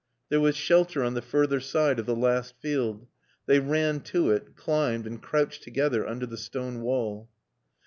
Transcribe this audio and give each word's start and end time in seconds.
There 0.29 0.39
was 0.41 0.55
shelter 0.57 1.03
on 1.03 1.13
the 1.13 1.21
further 1.21 1.59
side 1.59 1.99
of 1.99 2.07
the 2.07 2.15
last 2.15 2.55
field. 2.59 3.05
They 3.45 3.59
ran 3.59 3.99
to 4.05 4.31
it, 4.31 4.55
climbed, 4.55 5.05
and 5.05 5.21
crouched 5.21 5.61
together 5.61 6.07
under 6.07 6.25
the 6.25 6.37
stone 6.37 6.81
wall. 6.81 7.29